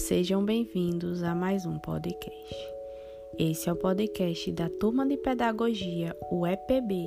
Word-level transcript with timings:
Sejam 0.00 0.42
bem-vindos 0.42 1.22
a 1.22 1.34
mais 1.34 1.66
um 1.66 1.78
podcast. 1.78 2.56
Esse 3.38 3.68
é 3.68 3.72
o 3.72 3.76
podcast 3.76 4.50
da 4.50 4.68
Turma 4.68 5.06
de 5.06 5.16
Pedagogia, 5.18 6.16
o 6.32 6.46
EPB 6.46 7.06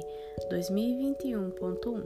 2021.1. 0.51 2.03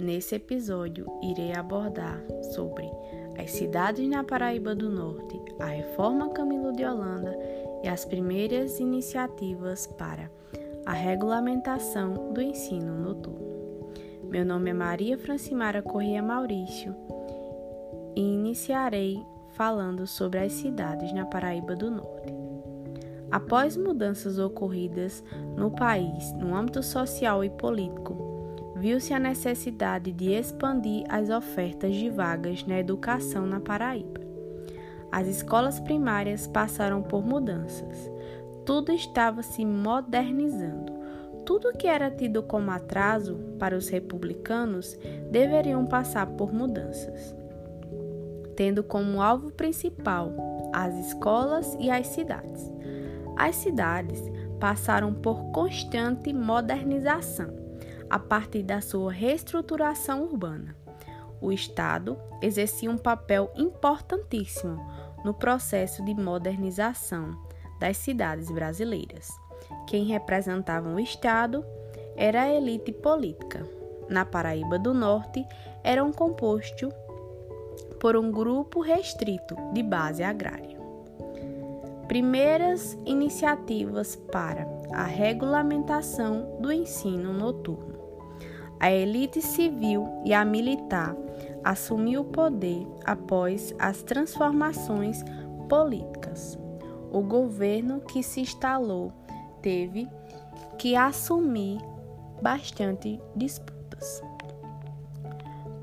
Nesse 0.00 0.36
episódio, 0.36 1.06
irei 1.22 1.52
abordar 1.52 2.24
sobre 2.54 2.90
as 3.38 3.50
cidades 3.50 4.08
na 4.08 4.24
Paraíba 4.24 4.74
do 4.74 4.88
Norte, 4.88 5.38
a 5.60 5.66
reforma 5.66 6.30
Camilo 6.30 6.72
de 6.72 6.84
Holanda 6.84 7.38
e 7.84 7.88
as 7.88 8.04
primeiras 8.04 8.80
iniciativas 8.80 9.86
para 9.86 10.30
a 10.86 10.92
regulamentação 10.92 12.32
do 12.32 12.40
ensino 12.40 12.98
noturno. 12.98 13.92
Meu 14.24 14.44
nome 14.44 14.70
é 14.70 14.74
Maria 14.74 15.18
Francimara 15.18 15.82
Corrêa 15.82 16.22
Maurício 16.22 16.96
e 18.16 18.20
iniciarei 18.20 19.22
falando 19.62 20.08
sobre 20.08 20.40
as 20.40 20.54
cidades 20.54 21.12
na 21.12 21.24
Paraíba 21.24 21.76
do 21.76 21.88
Norte. 21.88 22.34
Após 23.30 23.76
mudanças 23.76 24.36
ocorridas 24.36 25.22
no 25.56 25.70
país 25.70 26.32
no 26.32 26.52
âmbito 26.52 26.82
social 26.82 27.44
e 27.44 27.50
político, 27.50 28.74
viu-se 28.74 29.14
a 29.14 29.20
necessidade 29.20 30.10
de 30.10 30.32
expandir 30.32 31.04
as 31.08 31.30
ofertas 31.30 31.94
de 31.94 32.10
vagas 32.10 32.66
na 32.66 32.80
educação 32.80 33.46
na 33.46 33.60
Paraíba. 33.60 34.20
As 35.12 35.28
escolas 35.28 35.78
primárias 35.78 36.48
passaram 36.48 37.00
por 37.00 37.24
mudanças. 37.24 38.10
Tudo 38.66 38.90
estava 38.90 39.44
se 39.44 39.64
modernizando. 39.64 40.92
Tudo 41.46 41.72
que 41.78 41.86
era 41.86 42.10
tido 42.10 42.42
como 42.42 42.72
atraso 42.72 43.36
para 43.60 43.76
os 43.76 43.88
republicanos 43.88 44.98
deveriam 45.30 45.86
passar 45.86 46.26
por 46.26 46.52
mudanças 46.52 47.40
tendo 48.56 48.82
como 48.82 49.22
alvo 49.22 49.50
principal 49.50 50.32
as 50.72 50.94
escolas 51.06 51.76
e 51.78 51.90
as 51.90 52.06
cidades. 52.08 52.70
As 53.36 53.56
cidades 53.56 54.20
passaram 54.58 55.12
por 55.12 55.50
constante 55.52 56.32
modernização 56.32 57.62
a 58.08 58.18
partir 58.18 58.62
da 58.62 58.80
sua 58.80 59.10
reestruturação 59.10 60.22
urbana. 60.22 60.76
O 61.40 61.50
Estado 61.50 62.16
exercia 62.40 62.90
um 62.90 62.98
papel 62.98 63.50
importantíssimo 63.56 64.76
no 65.24 65.34
processo 65.34 66.04
de 66.04 66.14
modernização 66.14 67.36
das 67.80 67.96
cidades 67.96 68.50
brasileiras. 68.50 69.28
Quem 69.86 70.04
representava 70.04 70.88
o 70.88 71.00
Estado 71.00 71.64
era 72.16 72.42
a 72.42 72.52
elite 72.52 72.92
política. 72.92 73.66
Na 74.08 74.24
Paraíba 74.24 74.78
do 74.78 74.92
Norte, 74.92 75.44
eram 75.82 76.12
composto 76.12 76.92
por 78.02 78.16
um 78.16 78.32
grupo 78.32 78.80
restrito 78.80 79.54
de 79.72 79.80
base 79.80 80.24
agrária. 80.24 80.76
Primeiras 82.08 82.98
iniciativas 83.06 84.16
para 84.16 84.66
a 84.92 85.04
regulamentação 85.04 86.58
do 86.60 86.72
ensino 86.72 87.32
noturno. 87.32 87.94
A 88.80 88.90
elite 88.90 89.40
civil 89.40 90.08
e 90.24 90.34
a 90.34 90.44
militar 90.44 91.14
assumiu 91.62 92.22
o 92.22 92.24
poder 92.24 92.84
após 93.04 93.72
as 93.78 94.02
transformações 94.02 95.22
políticas. 95.68 96.58
O 97.12 97.20
governo 97.22 98.00
que 98.00 98.20
se 98.20 98.40
instalou 98.40 99.12
teve 99.62 100.08
que 100.76 100.96
assumir 100.96 101.78
bastante 102.42 103.20
disputas. 103.36 104.20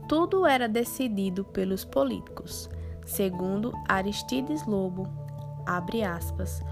Tudo 0.09 0.47
era 0.47 0.67
decidido 0.67 1.45
pelos 1.45 1.85
políticos. 1.85 2.67
Segundo 3.05 3.71
Aristides 3.87 4.65
Lobo, 4.65 5.07
aspas, 5.67 6.63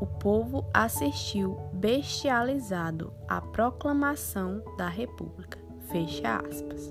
o 0.00 0.06
povo 0.06 0.64
assistiu 0.72 1.58
bestializado 1.74 3.12
à 3.28 3.38
proclamação 3.38 4.62
da 4.78 4.88
República. 4.88 5.58
Fecha 5.90 6.38
aspas. 6.38 6.90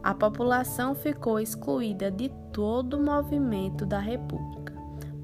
A 0.00 0.14
população 0.14 0.94
ficou 0.94 1.40
excluída 1.40 2.08
de 2.08 2.28
todo 2.52 2.96
o 2.96 3.04
movimento 3.04 3.84
da 3.84 3.98
República, 3.98 4.72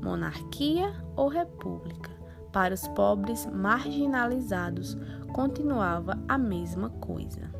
monarquia 0.03 0.93
ou 1.15 1.29
república. 1.29 2.11
Para 2.51 2.75
os 2.75 2.89
pobres 2.89 3.47
marginalizados, 3.47 4.97
continuava 5.33 6.19
a 6.27 6.37
mesma 6.37 6.91
coisa. 6.91 7.55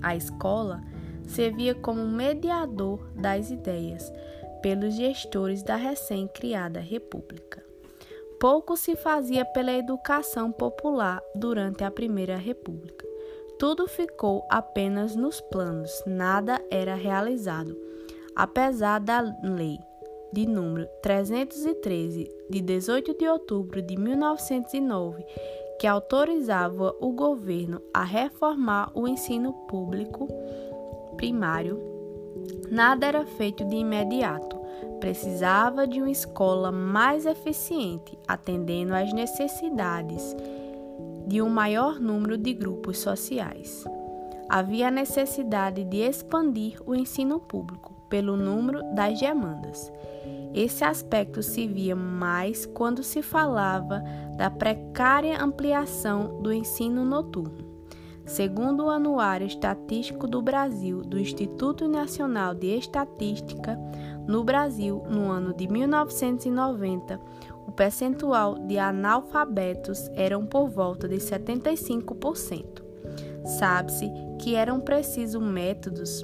A 0.00 0.14
escola 0.14 0.80
servia 1.28 1.74
como 1.74 2.06
mediador 2.06 3.00
das 3.14 3.50
ideias 3.50 4.12
pelos 4.62 4.94
gestores 4.94 5.62
da 5.62 5.76
recém-criada 5.76 6.80
República. 6.80 7.64
Pouco 8.40 8.76
se 8.76 8.96
fazia 8.96 9.44
pela 9.44 9.72
educação 9.72 10.50
popular 10.52 11.20
durante 11.34 11.84
a 11.84 11.90
Primeira 11.90 12.36
República. 12.36 13.06
Tudo 13.58 13.88
ficou 13.88 14.46
apenas 14.48 15.16
nos 15.16 15.40
planos, 15.40 15.90
nada 16.06 16.64
era 16.70 16.94
realizado. 16.94 17.76
Apesar 18.36 19.00
da 19.00 19.20
lei 19.42 19.78
de 20.32 20.46
número 20.46 20.86
313 21.02 22.30
de 22.48 22.60
18 22.60 23.18
de 23.18 23.26
outubro 23.26 23.82
de 23.82 23.96
1909, 23.96 25.24
que 25.80 25.86
autorizava 25.86 26.94
o 27.00 27.12
governo 27.12 27.80
a 27.94 28.04
reformar 28.04 28.90
o 28.94 29.08
ensino 29.08 29.52
público, 29.66 30.28
primário, 31.18 31.78
nada 32.70 33.06
era 33.06 33.26
feito 33.26 33.64
de 33.66 33.76
imediato. 33.76 34.56
Precisava 35.00 35.86
de 35.86 36.00
uma 36.00 36.10
escola 36.10 36.72
mais 36.72 37.26
eficiente, 37.26 38.18
atendendo 38.26 38.94
às 38.94 39.12
necessidades 39.12 40.34
de 41.26 41.42
um 41.42 41.50
maior 41.50 42.00
número 42.00 42.38
de 42.38 42.54
grupos 42.54 42.98
sociais. 42.98 43.84
Havia 44.48 44.90
necessidade 44.90 45.84
de 45.84 45.98
expandir 45.98 46.80
o 46.86 46.94
ensino 46.94 47.38
público 47.38 47.92
pelo 48.08 48.36
número 48.36 48.82
das 48.94 49.20
demandas. 49.20 49.92
Esse 50.54 50.82
aspecto 50.84 51.42
se 51.42 51.66
via 51.66 51.94
mais 51.94 52.64
quando 52.64 53.02
se 53.02 53.20
falava 53.20 54.02
da 54.36 54.50
precária 54.50 55.42
ampliação 55.42 56.40
do 56.40 56.50
ensino 56.50 57.04
noturno. 57.04 57.67
Segundo 58.28 58.84
o 58.84 58.90
Anuário 58.90 59.46
Estatístico 59.46 60.26
do 60.26 60.42
Brasil 60.42 61.00
do 61.00 61.18
Instituto 61.18 61.88
Nacional 61.88 62.54
de 62.54 62.66
Estatística, 62.76 63.78
no 64.26 64.44
Brasil, 64.44 65.02
no 65.08 65.30
ano 65.30 65.54
de 65.54 65.66
1990, 65.66 67.18
o 67.66 67.72
percentual 67.72 68.58
de 68.58 68.78
analfabetos 68.78 70.10
eram 70.12 70.44
por 70.44 70.68
volta 70.68 71.08
de 71.08 71.16
75%. 71.16 72.82
Sabe-se 73.58 74.12
que 74.38 74.54
eram 74.54 74.78
precisos 74.78 75.42
métodos 75.42 76.22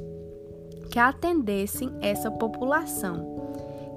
que 0.90 0.98
atendessem 0.98 1.90
essa 2.02 2.30
população, 2.30 3.48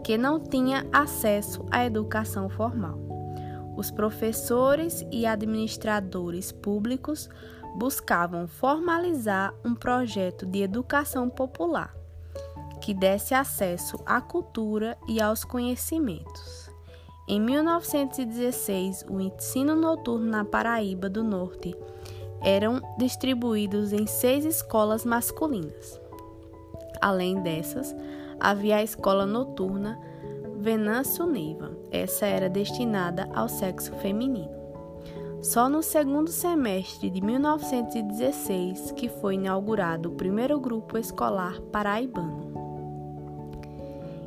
que 0.01 0.18
não 0.18 0.39
tinha 0.39 0.88
acesso 0.94 1.66
à 1.69 1.85
educação 1.85 2.47
formal. 2.47 2.97
Os 3.75 3.91
professores 3.91 5.06
e 5.12 5.25
administradores 5.25 6.51
públicos 6.51 7.29
buscavam 7.78 8.48
formalizar 8.48 9.54
um 9.64 9.76
projeto 9.76 10.46
de 10.46 10.64
educação 10.64 11.30
popular 11.30 11.96
que 12.82 12.94
desse 12.94 13.34
acesso 13.34 14.00
à 14.06 14.20
cultura 14.20 14.98
e 15.08 15.22
aos 15.22 15.44
conhecimentos. 15.44 16.72
Em 17.28 17.40
1916, 17.40 19.06
o 19.10 19.20
ensino 19.20 19.76
noturno 19.76 20.26
na 20.26 20.46
Paraíba 20.46 21.10
do 21.10 21.24
Norte 21.24 21.76
eram 22.42 22.81
distribuídos 22.98 23.92
em 23.92 24.07
seis 24.07 24.46
escolas 24.46 25.04
masculinas. 25.04 26.00
Além 27.01 27.42
dessas, 27.42 27.96
havia 28.40 28.78
a 28.78 28.84
escola 28.84 29.25
noturna 29.25 30.00
Venâncio 30.57 31.25
Neiva. 31.25 31.72
Essa 31.92 32.25
era 32.25 32.50
destinada 32.50 33.30
ao 33.34 33.50
sexo 33.50 33.94
feminino. 33.96 34.56
Só 35.42 35.69
no 35.69 35.84
segundo 35.84 36.31
semestre 36.31 37.10
de 37.10 37.22
1916 37.22 38.92
que 38.92 39.07
foi 39.07 39.36
inaugurado 39.36 40.10
o 40.10 40.16
primeiro 40.16 40.60
grupo 40.60 40.98
escolar 40.98 41.62
paraibano, 41.72 42.51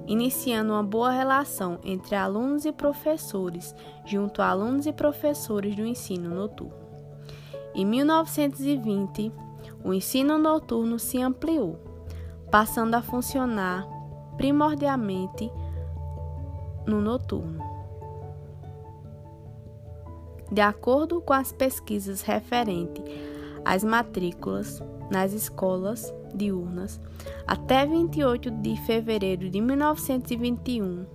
iniciando 0.07 0.73
uma 0.73 0.85
boa 0.85 1.11
relação 1.11 1.81
entre 1.85 2.15
alunos 2.15 2.65
e 2.65 2.73
professores, 2.73 3.75
junto 4.07 4.41
a 4.41 4.49
alunos 4.49 4.87
e 4.87 4.93
professores 4.93 5.75
do 5.75 5.85
ensino 5.85 6.31
noturno. 6.31 6.79
Em 7.75 7.85
1920, 7.85 9.33
o 9.85 9.93
ensino 9.93 10.39
noturno 10.39 10.99
se 10.99 11.21
ampliou, 11.21 11.79
passando 12.51 12.95
a 12.95 13.03
funcionar 13.03 13.87
primordialmente 14.37 15.51
no 16.87 17.01
noturno. 17.01 17.70
De 20.51 20.61
acordo 20.61 21.21
com 21.21 21.33
as 21.33 21.53
pesquisas 21.53 22.23
referentes 22.23 23.05
as 23.65 23.85
matrículas 23.85 24.83
nas 25.11 25.33
escolas 25.33 26.13
diurnas 26.35 27.01
até 27.47 27.87
28 27.87 28.51
de 28.51 28.77
fevereiro 28.83 29.49
de 29.51 29.61
1921. 29.61 31.07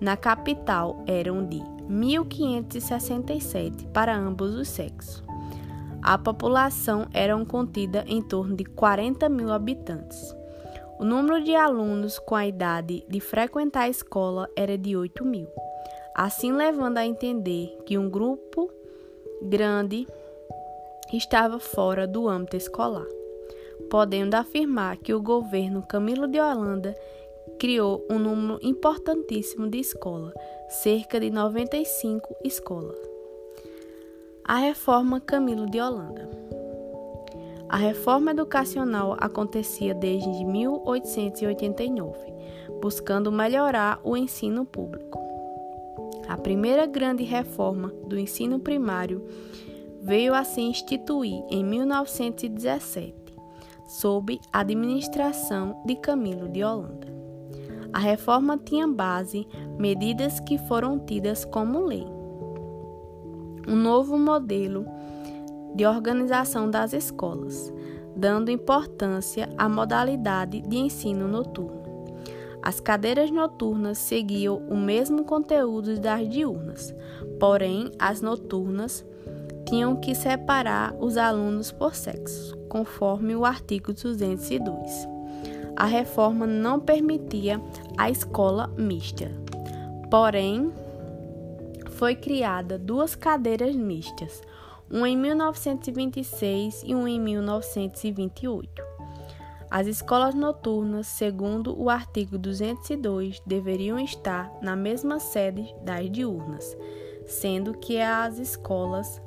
Na 0.00 0.16
capital 0.16 1.02
eram 1.06 1.46
de 1.46 1.58
1.567 1.88 3.86
para 3.88 4.16
ambos 4.16 4.54
os 4.54 4.68
sexos. 4.68 5.24
A 6.02 6.18
população 6.18 7.06
era 7.12 7.36
contida 7.44 8.04
em 8.06 8.22
torno 8.22 8.54
de 8.54 8.64
40 8.64 9.28
mil 9.28 9.52
habitantes. 9.52 10.34
O 10.98 11.04
número 11.04 11.42
de 11.42 11.54
alunos 11.54 12.18
com 12.18 12.34
a 12.34 12.46
idade 12.46 13.04
de 13.08 13.20
frequentar 13.20 13.82
a 13.82 13.88
escola 13.88 14.48
era 14.56 14.78
de 14.78 14.96
8 14.96 15.24
mil, 15.24 15.46
assim 16.18 16.50
levando 16.50 16.96
a 16.96 17.04
entender 17.04 17.76
que 17.84 17.98
um 17.98 18.08
grupo 18.08 18.72
grande 19.42 20.08
estava 21.12 21.60
fora 21.60 22.06
do 22.06 22.26
âmbito 22.26 22.56
escolar, 22.56 23.04
podendo 23.90 24.34
afirmar 24.34 24.96
que 24.96 25.12
o 25.12 25.20
governo 25.20 25.86
Camilo 25.86 26.26
de 26.26 26.40
Holanda 26.40 26.96
criou 27.58 28.02
um 28.10 28.18
número 28.18 28.58
importantíssimo 28.62 29.68
de 29.68 29.78
escolas, 29.78 30.32
cerca 30.70 31.20
de 31.20 31.30
95 31.30 32.34
escolas. 32.42 32.98
A 34.42 34.56
reforma 34.56 35.20
Camilo 35.20 35.66
de 35.66 35.78
Holanda. 35.78 36.30
A 37.68 37.76
reforma 37.76 38.30
educacional 38.30 39.16
acontecia 39.18 39.92
desde 39.92 40.44
1889, 40.46 42.18
buscando 42.80 43.30
melhorar 43.30 44.00
o 44.02 44.16
ensino 44.16 44.64
público. 44.64 45.25
A 46.28 46.36
primeira 46.36 46.86
grande 46.86 47.22
reforma 47.22 47.92
do 48.06 48.18
ensino 48.18 48.58
primário 48.58 49.24
veio 50.02 50.34
a 50.34 50.44
se 50.44 50.60
instituir 50.60 51.44
em 51.50 51.64
1917, 51.64 53.14
sob 53.86 54.40
a 54.52 54.60
administração 54.60 55.82
de 55.84 55.94
Camilo 55.96 56.48
de 56.48 56.64
Holanda. 56.64 57.06
A 57.92 57.98
reforma 57.98 58.58
tinha 58.58 58.86
base 58.86 59.46
medidas 59.78 60.40
que 60.40 60.58
foram 60.58 60.98
tidas 60.98 61.44
como 61.44 61.84
lei. 61.84 62.06
Um 63.66 63.74
novo 63.74 64.18
modelo 64.18 64.84
de 65.74 65.86
organização 65.86 66.70
das 66.70 66.92
escolas, 66.92 67.72
dando 68.16 68.50
importância 68.50 69.48
à 69.56 69.68
modalidade 69.68 70.60
de 70.60 70.76
ensino 70.76 71.28
noturno. 71.28 71.85
As 72.66 72.80
cadeiras 72.80 73.30
noturnas 73.30 73.96
seguiam 73.96 74.56
o 74.68 74.76
mesmo 74.76 75.22
conteúdo 75.22 76.00
das 76.00 76.28
diurnas, 76.28 76.92
porém, 77.38 77.92
as 77.96 78.20
noturnas 78.20 79.06
tinham 79.68 79.94
que 79.94 80.16
separar 80.16 80.92
os 80.98 81.16
alunos 81.16 81.70
por 81.70 81.94
sexo, 81.94 82.56
conforme 82.68 83.36
o 83.36 83.44
artigo 83.44 83.92
202. 83.92 85.06
A 85.76 85.84
reforma 85.84 86.44
não 86.44 86.80
permitia 86.80 87.62
a 87.96 88.10
escola 88.10 88.66
mista, 88.76 89.30
porém, 90.10 90.72
foi 91.90 92.16
criada 92.16 92.76
duas 92.76 93.14
cadeiras 93.14 93.76
mistas, 93.76 94.42
um 94.90 95.06
em 95.06 95.16
1926 95.16 96.82
e 96.84 96.96
um 96.96 97.06
em 97.06 97.20
1928. 97.20 98.95
As 99.70 99.86
escolas 99.86 100.34
noturnas, 100.34 101.06
segundo 101.08 101.78
o 101.80 101.90
artigo 101.90 102.38
202, 102.38 103.42
deveriam 103.44 103.98
estar 103.98 104.52
na 104.62 104.76
mesma 104.76 105.18
sede 105.18 105.74
das 105.82 106.10
diurnas, 106.10 106.76
sendo 107.26 107.74
que 107.74 108.00
as 108.00 108.38
escolas 108.38 109.20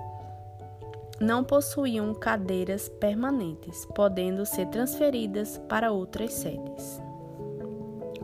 não 1.20 1.44
possuíam 1.44 2.14
cadeiras 2.14 2.88
permanentes, 2.88 3.86
podendo 3.94 4.46
ser 4.46 4.68
transferidas 4.68 5.58
para 5.68 5.92
outras 5.92 6.34
sedes. 6.34 7.02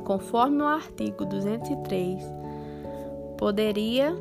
Conforme 0.06 0.62
o 0.62 0.68
artigo 0.68 1.26
203, 1.26 2.24
poderia 3.38 4.16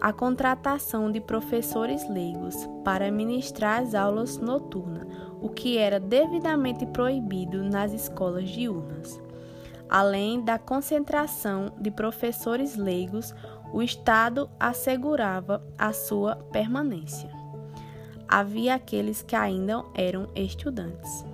a 0.00 0.12
contratação 0.12 1.10
de 1.10 1.20
professores 1.20 2.06
leigos 2.08 2.56
para 2.84 3.10
ministrar 3.10 3.80
as 3.82 3.94
aulas 3.94 4.36
noturnas, 4.36 5.06
o 5.42 5.48
que 5.48 5.76
era 5.76 5.98
devidamente 5.98 6.86
proibido 6.86 7.62
nas 7.64 7.92
escolas 7.92 8.48
diurnas. 8.48 9.20
Além 9.88 10.40
da 10.40 10.58
concentração 10.58 11.72
de 11.78 11.90
professores 11.90 12.76
leigos, 12.76 13.34
o 13.72 13.82
Estado 13.82 14.48
assegurava 14.58 15.62
a 15.76 15.92
sua 15.92 16.36
permanência. 16.36 17.28
Havia 18.28 18.74
aqueles 18.74 19.20
que 19.22 19.36
ainda 19.36 19.84
eram 19.94 20.28
estudantes. 20.34 21.26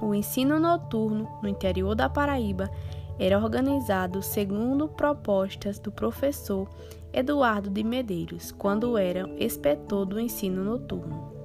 O 0.00 0.14
ensino 0.14 0.60
noturno 0.60 1.28
no 1.42 1.48
interior 1.48 1.94
da 1.94 2.08
Paraíba 2.08 2.70
era 3.18 3.38
organizado 3.38 4.22
segundo 4.22 4.86
propostas 4.88 5.78
do 5.78 5.90
professor 5.90 6.68
Eduardo 7.12 7.70
de 7.70 7.82
Medeiros, 7.82 8.52
quando 8.52 8.98
era 8.98 9.26
inspetor 9.42 10.04
do 10.04 10.20
ensino 10.20 10.62
noturno. 10.62 11.35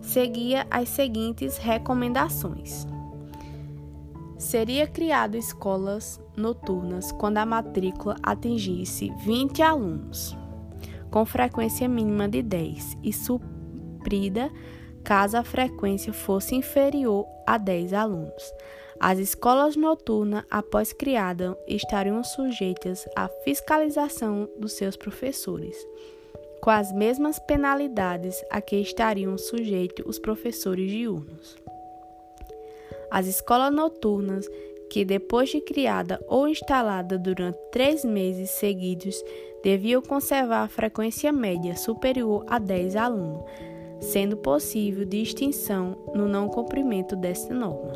Seguia 0.00 0.66
as 0.70 0.88
seguintes 0.88 1.58
recomendações: 1.58 2.86
Seria 4.38 4.86
criado 4.86 5.36
escolas 5.36 6.20
noturnas 6.36 7.12
quando 7.12 7.38
a 7.38 7.46
matrícula 7.46 8.16
atingisse 8.22 9.10
20 9.24 9.62
alunos, 9.62 10.36
com 11.10 11.24
frequência 11.26 11.88
mínima 11.88 12.28
de 12.28 12.42
10 12.42 12.98
e 13.02 13.12
suprida 13.12 14.50
caso 15.02 15.36
a 15.36 15.42
frequência 15.42 16.12
fosse 16.12 16.54
inferior 16.54 17.26
a 17.46 17.56
10 17.56 17.94
alunos. 17.94 18.52
As 19.00 19.18
escolas 19.18 19.76
noturnas, 19.76 20.44
após 20.50 20.92
criadas, 20.92 21.56
estariam 21.66 22.22
sujeitas 22.22 23.06
à 23.16 23.28
fiscalização 23.44 24.48
dos 24.58 24.72
seus 24.72 24.96
professores, 24.96 25.76
com 26.60 26.70
as 26.70 26.92
mesmas 26.92 27.38
penalidades 27.38 28.42
a 28.50 28.60
que 28.60 28.76
estariam 28.76 29.36
sujeitos 29.38 30.04
os 30.06 30.18
professores 30.18 30.90
diurnos. 30.90 31.56
As 33.10 33.26
escolas 33.26 33.72
noturnas, 33.72 34.48
que 34.90 35.04
depois 35.04 35.50
de 35.50 35.60
criada 35.60 36.20
ou 36.28 36.48
instalada 36.48 37.18
durante 37.18 37.58
três 37.70 38.04
meses 38.04 38.50
seguidos, 38.50 39.22
deviam 39.62 40.02
conservar 40.02 40.64
a 40.64 40.68
frequência 40.68 41.32
média 41.32 41.76
superior 41.76 42.44
a 42.48 42.58
10 42.58 42.96
alunos, 42.96 43.44
sendo 44.00 44.36
possível 44.36 45.04
distinção 45.04 45.96
no 46.14 46.28
não 46.28 46.48
cumprimento 46.48 47.16
desta 47.16 47.52
norma. 47.52 47.92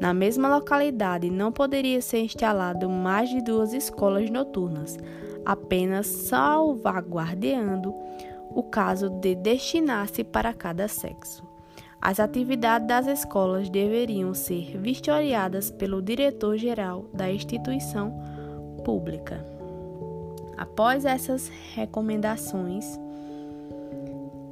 Na 0.00 0.12
mesma 0.12 0.54
localidade 0.54 1.30
não 1.30 1.52
poderia 1.52 2.02
ser 2.02 2.20
instalado 2.20 2.88
mais 2.90 3.30
de 3.30 3.40
duas 3.42 3.72
escolas 3.72 4.28
noturnas, 4.30 4.98
apenas 5.44 6.06
salvaguardeando 6.06 7.94
o 8.50 8.62
caso 8.62 9.08
de 9.08 9.34
destinar-se 9.34 10.22
para 10.24 10.52
cada 10.52 10.88
sexo. 10.88 11.42
As 12.00 12.18
atividades 12.18 12.86
das 12.88 13.06
escolas 13.06 13.70
deveriam 13.70 14.34
ser 14.34 14.76
vistoriadas 14.78 15.70
pelo 15.70 16.02
diretor-geral 16.02 17.06
da 17.14 17.30
instituição 17.30 18.12
pública. 18.84 19.46
Após 20.56 21.04
essas 21.04 21.48
recomendações, 21.74 22.98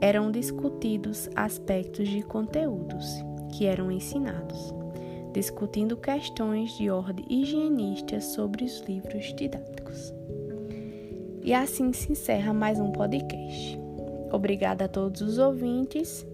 eram 0.01 0.31
discutidos 0.31 1.29
aspectos 1.35 2.09
de 2.09 2.23
conteúdos 2.23 3.07
que 3.53 3.67
eram 3.67 3.91
ensinados 3.91 4.73
discutindo 5.33 5.97
questões 5.97 6.73
de 6.73 6.91
ordem 6.91 7.25
higienista 7.29 8.21
sobre 8.21 8.65
os 8.65 8.81
livros 8.81 9.33
didáticos. 9.35 10.13
E 11.43 11.53
assim 11.55 11.93
se 11.93 12.13
encerra 12.13 12.53
mais 12.53 12.79
um 12.79 12.93
podcast. 12.93 13.79
Obrigada 14.33 14.85
a 14.85 14.89
todos 14.89 15.21
os 15.21 15.39
ouvintes 15.39 16.27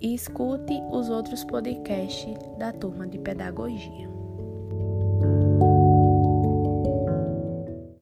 e 0.00 0.14
escute 0.14 0.74
os 0.90 1.08
outros 1.08 1.44
podcasts 1.44 2.34
da 2.58 2.72
turma 2.72 3.06
de 3.06 3.18
pedagogia. 3.18 4.09